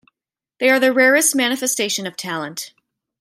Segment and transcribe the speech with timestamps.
[0.57, 2.73] They are the rarest manifestation of Talent.